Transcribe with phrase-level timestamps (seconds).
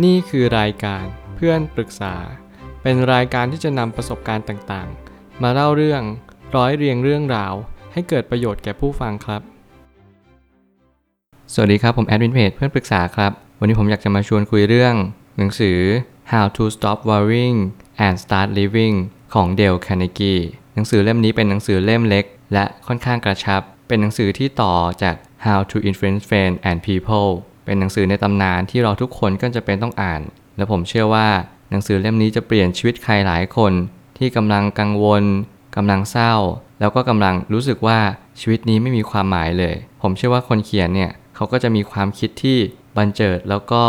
[0.00, 1.04] นี่คือรายการ
[1.36, 2.14] เพื่อนปรึกษา
[2.82, 6.02] เป็นรายการที่จะนำประสบการณ์ต่างๆ มาเล่าเรื่อง
[6.56, 7.54] ร้อยเรียงเรื่องราว
[7.92, 9.42] ให้เกิดประโยชน์แก่ผู้ฟังครับ
[11.52, 14.94] สวัสดีครับ ผมแอดมินเพจเพื่อนปรึกษาครับ วันนี้ผมอยากจะมาชวนคุยเรื่อง
[15.38, 15.78] หนังสือ
[16.32, 17.58] How to Stop Worrying
[18.06, 18.94] and Start Living
[19.34, 20.34] ของเดลคาเนกี
[20.74, 25.14] หนังสือเล่มนี้เป็นหนังสือเล่มเล็ก และค่อนข้างกระชับ เป็นหนังสือที่ต่อจาก
[25.46, 27.30] How to Influence Friends and People
[27.64, 30.22] เป็นหนังสือในตำนานที่เราทุกคนก็จะเป็นต้องอ่าน
[30.56, 31.28] และผมเชื่อว่า
[31.70, 33.72] หนังสือเล่มนี้จะเปลี่ยนชีวิตใครหลายคน
[34.18, 35.24] ที่กำลังกังวล
[35.76, 36.34] กำลังเศร้า
[36.80, 37.98] แล้วก็กำลังรู้สึกว่า
[38.40, 42.58] ชีวิตนี้ไม่มีความหมายเลย ผมเชื่อว่าคนเขียนเนี่ยเขาก็จะมีความคิดที่
[42.96, 43.82] บันเจิดแล้วก็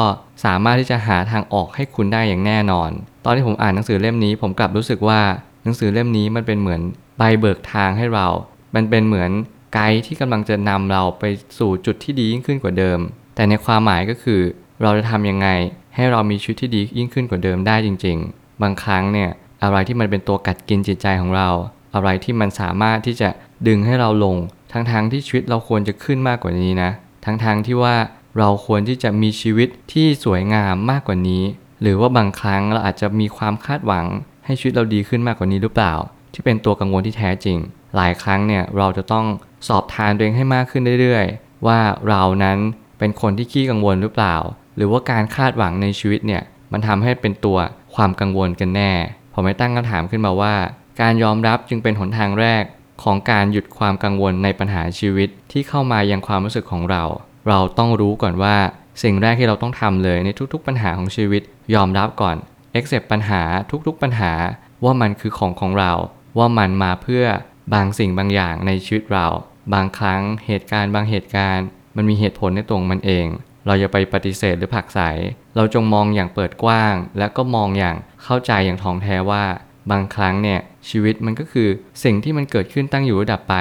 [0.45, 2.91] สามารถที่จะหาทางออกให้คุณได้อย่างแน่นอน
[3.25, 5.21] ตอนที่ผมอ่านหนังสือเล่มนี้ผมกลับรู้สึกว่า
[5.63, 6.81] หนังสือเล่มนี้มันเป็นเหมือน
[7.17, 8.27] ใบเบิกทางให้เรา
[8.75, 9.31] มันเป็นเหมือน
[9.73, 11.23] ไกด์ที่กำลังจะนำเราไป
[11.59, 12.99] สู่จุดที่ดียิ่งขึ้นกว่าเดิม
[13.35, 14.41] แต่ในความหมายก็คือ
[14.81, 15.47] เราจะทำยังไง
[15.95, 19.29] ให้เรามีชีวิตที่ดียิ่งขึ้นกว่าเดิมได้จริง ๆ บางครั้งเนี่ย
[19.63, 21.49] อะไรที่มันเป็นตัวกัดกินจิตใจของเรา
[21.95, 23.29] อะไรที่มันสามารถที่จะ
[23.67, 24.37] ดึงให้เราลง
[24.71, 26.89] ทั้งๆทที่ชีวิตเราควรจะขึ้นมากกว่านี้นะ
[27.25, 27.95] ทั้งๆทที่ว่า
[28.37, 31.43] เราควรที่จะมีชีวิตที่สวยงามมากกว่านี้
[31.81, 34.05] หรือว่าบางครั้งเราอาจจะมีความคาดหวัง
[34.45, 35.93] ให้ชีวิตเราดีขึ้นมากกว่านี้หรือเปล่า
[36.33, 37.57] ที่เป็นตัวกังวลที่แท้จริง
[37.95, 39.25] หลายครั้งเนี่ยเราจะต้อง
[39.67, 42.57] สอบทานตัวเองให้มากขึ้นเรื่อยๆ ว่าเรานั้น
[43.03, 44.35] เป็นคนที่ขี้กังวลหรือเปล่า
[44.75, 47.57] หรือว่าการคาดหวังในชีวิตเนี่ยมันทำให้เป็นตัว
[47.95, 48.93] ความกังวลกันแน่
[49.33, 50.55] ผมไม่ตั้งคำถามขึ้นมาว่า
[51.01, 52.63] การยอมรับจึงเป็นหนทางแรก
[53.03, 57.03] ของการหยุดความกังวลในปัญหาชีวิตที่เข้ามายังความรู้สึกของเรา
[57.47, 58.57] เราต้องรู้ก่อนว่า
[59.03, 61.41] สิ่งแรกที่เราต้องทำเลยในทุกๆปัญหาของชีวิต
[61.73, 62.35] ยอมรับก่อน
[62.79, 63.41] accept ปัญหา
[63.87, 64.31] ทุกๆปัญหา
[64.83, 65.93] ว่ามันคือของของเรา
[66.37, 67.25] ว่ามันมาเพื่อ
[67.73, 69.27] บางสิ่งบางอย่างในชีวิตเรา
[69.73, 71.65] บางครั้งเหตุการณ์บางเหตุการณ์
[71.95, 73.27] มันมีเหตุผลในตัวมันเอง
[73.65, 74.99] เราอย่าไปปฏิเสธหรือผลักไส
[75.55, 79.43] เราจงมองอย่างเปิดกว้าง และก็มองอย่างเข้าใจอย่างท่องแท้ว่า
[79.91, 81.69] บางครั้งเนี่ยชีวิตมันก็คือ
[82.03, 83.55] สิ่งที่มันเกิดขึ้นตั้งอยู่ระดับไป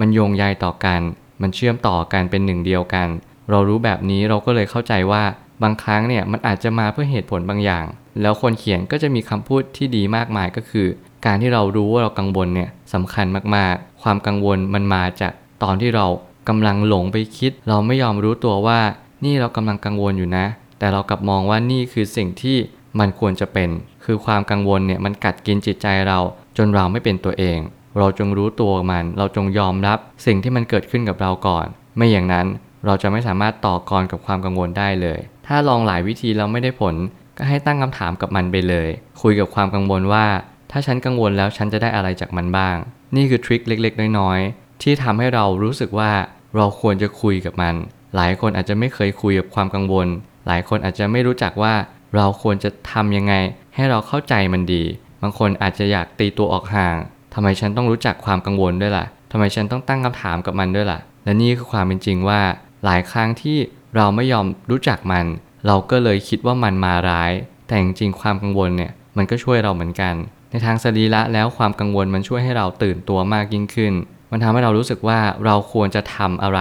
[0.00, 1.00] มันโยงใยต่อกัน
[1.42, 3.08] มันเชื่อมต่อกันเป็นหนึ่งเดียวกัน
[3.50, 5.22] เรารู้แบบนี้เราก็เลยเข้าใจว่า
[5.62, 7.84] บางครั้งเนี่ยมันอาจจะมาเพื่อเหตุผลบางอย่าง
[8.20, 10.86] แล้วคนเขียนก็จะมีคำพูดที่ดีมากมายก็คือ
[11.26, 13.26] การที่เรารู้ว่าเรากังวลเนี่ยสำคัญ
[13.56, 15.32] มากๆ ความกังวลมันมาจาก
[15.62, 16.06] ตอนที่เรา
[16.48, 18.80] กำลังหลงไปคิด เราไม่ยอมรู้ตัวว่า
[19.24, 20.46] นี่เรากำลังกังวลอยู่นะ
[20.78, 22.56] แต่เรากลับมองว่านี่คือสิ่งที่
[22.98, 23.70] มันควรจะเป็น
[24.04, 26.18] คือความกังวลเนี่ยมันกัดกินจิตใจเรา
[26.56, 27.58] จนเราไม่เป็นตัวเอง
[27.98, 31.66] เราจงรู้ตัวมัน เราจงยอมรับสิ่งที่มันเกิดขึ้นกับเราก่อน
[31.96, 32.46] ไม่อย่างนั้น
[32.86, 36.94] เราจะไม่สามารถต่อกรกับความกังวลได้เลย ถ้าลองหลายวิธีแล้วไม่ได้ผล
[37.38, 38.88] ก็ให้ตั้งคำถามกับมันไปเลย
[39.22, 40.26] คุยกับความกังวลว่า
[40.70, 42.76] ถ้าฉันกังวลแล้วฉันจะได้อะไรจากมันบ้าง
[43.16, 46.10] นี่คือทริคเล็กๆ น้อยๆที่ทำให้เรารู้สึกว่า
[46.56, 47.74] เราควรจะคุยกับมัน
[48.16, 50.06] หลายคนอาจจะไม่เคยคุยกับความกังวล
[50.46, 51.74] หลายคนอาจจะไม่รู้จักว่า
[52.16, 53.34] เราควรจะทำยังไง
[53.74, 54.82] ให้เราเข้าใจมันดี
[55.22, 56.96] บางคนอาจจะอยากตีตัวออกห่าง
[57.34, 62.40] ทำไมฉันต้องรู้จักความกังวลด้วยล่ะทำไมฉันต้องตั้งคำถามกับมันด้วยล่ะ และนี่คือความเป็นจริงว่า
[62.84, 63.58] หลายครั้งที่
[63.96, 65.26] เราไม่ยอมรู้จักมัน
[65.66, 67.32] เราก็เลยคิดว่ามันมาร้าย
[67.66, 70.14] แต่จริงๆความกังวลเนี่ยมันก็ช่วยเราเหมือนกัน
[70.50, 73.92] ในทางสรีระแล้วความกังวลมันช่วยให้เราตื่นตัวมากยิ่งขึ้น
[74.30, 76.60] มันทำให้เรารู้สึกว่าเราควรจะทำอะไร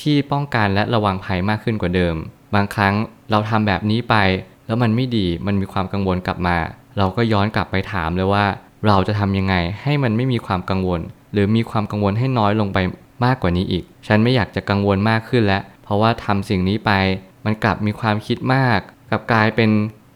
[0.00, 2.14] ที่ป้องกันและระวังภัยมากขึ้นกว่าเดิม
[2.54, 2.94] บางครั้ง
[3.30, 4.14] เราทำแบบนี้ไป
[4.66, 6.56] แล้วมันไม่ดีมันมีความกังวลกลับมา
[6.98, 8.44] เราก็ย้อนกลับไปถามเลยว่า
[8.86, 11.00] เราจะทำยังไงให้มันไม่มีความกังวล
[11.32, 12.78] หรือมีความกังวลให้น้อยลงไป
[13.24, 16.90] มากกว่านี้อีก ฉันไม่อยากจะกังวลมากขึ้นแล้ว เพราะว่าทำสิ่งนี้ไป
[17.44, 18.78] มันกลับมีความคิดมาก
[19.10, 19.70] กลับกลายเป็น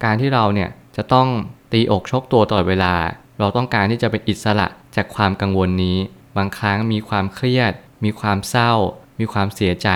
[0.05, 1.29] การที่เราเนี่ยจะต้อง
[1.73, 2.95] ตีอกชกตัวตลอดเวลา
[3.39, 5.97] เราต้องการที่จะเป็นอิสระจากความกังวลนี้
[6.37, 7.72] บางครั้งมีความเครียด
[8.04, 8.72] มีความเศร้า
[9.20, 9.88] มีความเสียใจ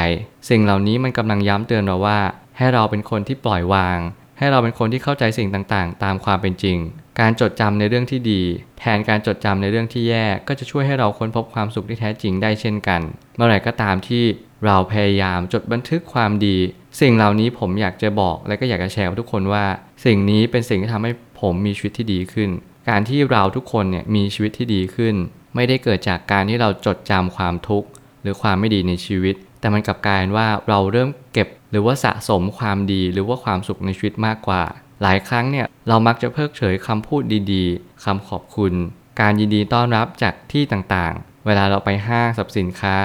[0.48, 2.18] สิ่งเหล่านี้มันกำลังย้ำเตือนเราว่า
[2.56, 3.98] ให้เราเป็นคนที่ปล่อยวาง
[4.38, 6.78] ให้เราเป็นคนที่เข้าใจสิ่งต่างๆ ตามความเป็นจริง
[7.20, 8.42] การจดจำในเรื่องที่ดี
[8.78, 13.00] แทนการจดจำในเรื่องที่แย่ ก็จะช่วยให้เราค้นพบความสุขที่แท้จริงได้เช่นกัน
[13.36, 14.24] เมื่อไหร่ก็ตามที่
[14.64, 16.56] เราพยายามจดบันทึกความดี
[17.00, 19.64] สิ่งเหล่านี้ผมอยากจะบอกและก็อยากจะแชร์กับทุกคนว่า
[20.04, 22.50] สิ่งนี้เป็นสิ่งที่ทำให้ผมมีชีวิตที่ดีขึ้น
[22.88, 25.14] การที่เราทุกคนเนี่ยมีชีวิตที่ดีขึ้น
[25.56, 27.88] ไม่ได้เกิดจากการที่เราจดจำความทุกข์
[28.22, 34.62] หรือความไม่ดีในชีวิต แต่มันกลับกลายเป็นว่าเราเริ่มเก็บหรือว่าสะสมความดีหรือว่าความสุขในชีวิตมากกว่า
[35.02, 37.22] หลายครั้งเนี่ยเรามักจะเพิกเฉยคำพูด
[37.52, 38.72] ดีๆคำขอบคุณ
[39.20, 42.96] การยินดีต้อนรับจากที่ต่างๆ เวลาเราไปห้างสรรพสินค้า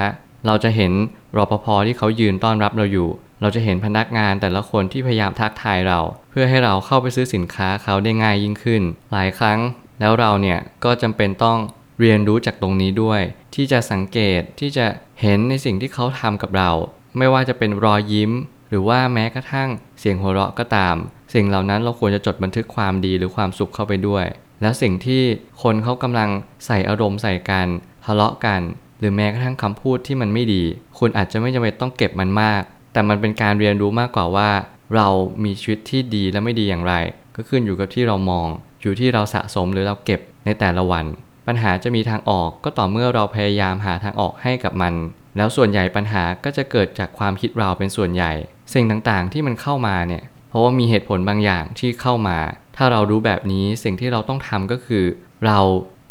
[0.45, 0.91] เราจะเห็น
[1.37, 3.09] รปภที่เขายืนต้อนรับเราอยู่
[3.41, 5.99] เราจะเห็นพนักงานแต่ละคนที่พยายามทักทายเรา
[6.29, 8.81] เพื่อให้เราเข้าไปซื้อสินค้าเขาได้ง่ายยิ่งขึ้น
[9.11, 9.59] หลายครั้ง
[9.99, 11.57] แล้วเราเนี่ยก็จำเป็นต้อง
[12.01, 13.21] เรียนรู้จากตรงนี้ด้วย
[13.55, 14.85] ที่จะสังเกตที่จะ
[15.21, 16.71] เห็นในสิ่งที่เขาทำกับเรา
[17.17, 18.31] ไม่ว่าจะเป็นรอยยิ้ม
[18.69, 19.69] หรือว่าแม้กระทั่ง
[19.99, 20.95] เสียงหัวเราะก็ตาม
[21.33, 24.25] สิ่งเหล่านั้นเราควรจะจดบันทึกความดีหรือความสุขเข้าไปด้วย
[24.61, 25.23] แล้วสิ่งที่
[25.61, 26.29] คนเขากำลัง
[26.65, 27.67] ใส่อารมณ์ใส่กัน
[28.05, 28.61] ทะเลาะกัน
[28.99, 30.63] หรือแม้กระทั่งคำพูดที่มันไม่ดี
[30.99, 32.61] คุณอาจจะไม่จำเป็นต้องเก็บมันมาก
[32.93, 34.49] แต่มันเป็นการเรียนรู้มากกว่าว่า
[34.95, 35.07] เรา
[35.43, 36.93] มีชีวิตที่ดีและไม่ดีอย่างไร
[37.35, 38.47] ก็ขึ้นอยู่กับที่เรามอง
[38.81, 41.05] อยู่ที่เราสะสมหรือเราเก็บในแต่ละวัน
[41.53, 44.93] ปัญหาจะมีทางออกก็ต่อเมื่อเราพยายามหาทางออกให้กับมัน
[45.37, 48.31] แล้วส่วนใหญ่ปัญหาก็จะเกิดจากความคิดเราเป็นส่วนใหญ่
[48.73, 52.37] สิ่งต่างๆที่มันเข้ามาเนี่ยเพราะว่ามีเหตุผลบางอย่างที่เข้ามา
[52.77, 55.03] ถ้าเรารู้แบบนี้สิ่งที่เราต้องทำก็คือ
[55.45, 55.59] เรา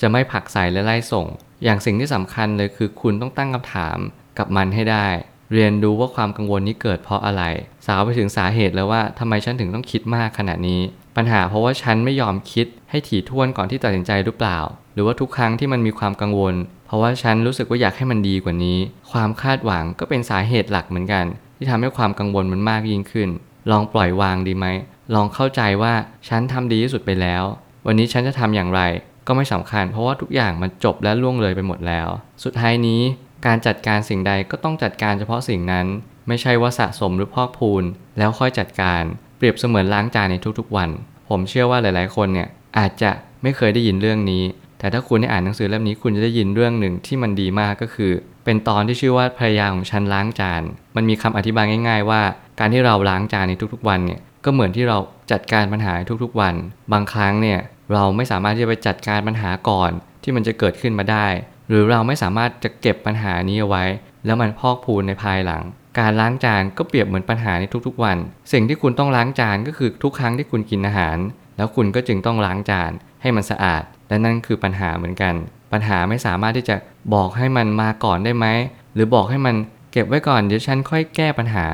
[0.00, 1.26] จะไม่ผลักใส่และไล่ส่ง
[1.64, 3.98] อย่างสิ่งที่สำคัญเลยคือคุณต้องตั้งคำถาม
[4.38, 5.06] กับมันให้ได้
[5.52, 7.42] เรียนรู้ว่าความกังวลนี้เกิดเพราะอะไร
[7.86, 10.80] สาวไปถึงสาเหตุแล้วว่าทำไมฉันถึงต้องคิดมากขนาดนี้
[11.16, 14.58] ปัญหาเพราะว่าฉันไม่ยอมคิดให้ถี่ถ้วนก่อนที่ตัดสินใจหรือเปล่า
[15.00, 16.54] รือว่าทุกครั้งที่มันมีความกังวล
[16.86, 18.78] เพราะว่าฉันรู้สึกว่าอยากให้มันดีกว่านี้
[19.12, 21.24] ความคาดหวังก็เป็นสาเหตุหลักเหมือนกัน
[21.56, 23.28] ที่ทำให้ความกังวลมันมากยิ่งขึ้น
[23.70, 24.66] ลองปล่อยวางดีไหม
[25.14, 25.94] ลองเข้าใจว่า
[26.28, 27.42] ฉันทำดีที่สุดไปแล้ว
[27.86, 28.82] วันนี้ฉันจะทำอย่างไร
[29.26, 32.08] ก็ไม่สำคัญ เพราะว่าทุกอย่างมันจบและล่วงเลยไปหมดแล้ว
[32.44, 33.00] สุดท้ายนี้
[33.46, 35.86] การจัดการสิ่งใดก็ต้องจัดการเฉพาะสิ่งนั้น
[36.28, 37.84] ไม่ใช่ว่าสะสมหรือพอกพูน
[38.18, 39.02] แล้วค่อยจัดการ
[39.36, 40.90] เปรียบเสมือนล้างจานในทุกๆวัน
[41.28, 42.48] ผมเชื่อว่าหลายๆ คนเนี่ย
[42.78, 43.10] อาจจะ
[43.42, 44.42] ไม่เคยได้ยินเรื่องนี้
[44.80, 48.12] แต่ถ้าคุณได้อ่านหนังสือเล่มนี้คุณจะได้ยินเรื่องหนึ่งที่มันดีมากก็คือ
[48.44, 50.62] เป็นตอนที่ชื่อว่าภรรยาของฉันล้างจาน
[50.96, 52.22] มันมีคำอธิบายง่าย ๆ ว่า
[52.58, 54.98] การที่เราล้างจานในทุกๆ วันเนี่ยก็เหมือนที่เรา
[55.30, 55.92] จัดการปัญหา
[56.24, 56.54] ทุกๆ วัน
[56.92, 57.58] บางครั้งเนี่ย
[57.92, 59.90] เราไม่สามารถที่จะไปจัดการปัญหาก่อน
[60.22, 61.26] ที่มันจะเกิดขึ้นมาได้
[61.68, 63.84] หรือเราไม่สามารถจะเก็บปัญหานี้เอาไว้
[64.24, 65.62] แล้วมันพอกพูนในภายหลัง
[65.98, 68.18] การล้างจานก็เปรียบเหมือนปัญหาในทุกๆ วัน
[68.52, 71.18] สิ่งที่คุณต้องล้างจานก็คือทุกครั้งที่คุณกินอาหาร
[71.56, 72.90] แล้วคุณก็จึงต้องล้างจาน
[73.22, 75.34] ให้มันสะอาด และนั่นคือปัญหาเหมือนกัน
[75.72, 76.76] ปัญหาไม่สามารถที่จะ
[77.14, 78.46] บอกให้มันมาก่อนได้ไหม
[78.94, 79.54] หรือบอกให้มัน
[79.92, 81.66] เก็บไว้ก่อนเดี๋ยวฉันค่อยแก้ปัญหา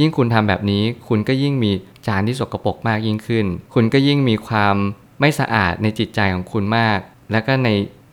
[0.00, 1.72] ยิ่งคุณทำแบบนี้ คุณก็ยิ่งมี
[2.06, 4.76] จานที่สกปรกมากยิ่งขึ้น คุณก็ยิ่งมีความ
[5.20, 6.98] ไม่สะอาดในจิตใจของคุณมาก
[7.32, 7.68] และก็ใน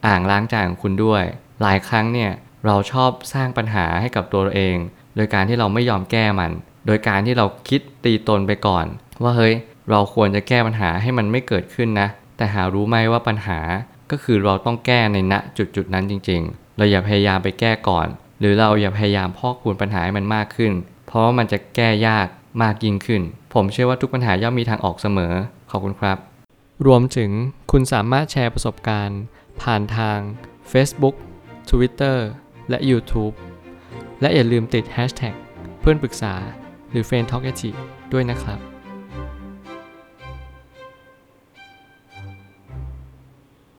[0.05, 1.23] อ่างล้างจานของคุณด้วย
[1.61, 2.31] หลายครั้งเนี่ย
[2.65, 4.77] เราชอบสร้างปัญหาให้กับตัวเราเอง
[5.15, 6.51] โดยการที่เราไม่ยอมแก้มัน
[6.87, 8.85] โดยการที่เราคิดตีตนไปก่อน
[9.23, 9.53] ว่าเฮ้ย
[9.89, 12.07] เราควรจะแก้ปัญหาให้มันไม่เกิดขึ้นนะ
[12.41, 13.59] แต่หารู้ไหมว่าปัญหา
[14.11, 18.07] ก็คือเราต้องแก้ในณจุดจุดนั้นจริง ๆ เราอย่าพยายามไปแก้ก่อน
[18.39, 20.73] หรือเราอย่าพยายามพอกพูนปัญหาให้มันมากขึ้น
[21.07, 22.27] เพราะว่ามันจะแก้ยาก
[22.63, 23.21] มากยิ่งขึ้น
[23.53, 25.33] ผมเชื่อว่าทุกปัญหาย่อมมีทางออกเสมอ
[25.71, 26.17] ขอบคุณครับ
[26.85, 27.31] รวมถึง
[27.71, 29.21] คุณสามารถแชร์ประสบการณ์
[29.61, 30.19] ผ่านทาง
[30.71, 31.15] Facebook
[31.69, 32.17] Twitter
[32.69, 33.33] และ YouTube
[34.21, 35.35] และอย่าลืมติด Hashtag
[35.79, 36.33] เพื่อนปรึกษา
[36.91, 37.45] หรือ f r ร e n d t a l k
[38.13, 38.70] ด้วยนะครับ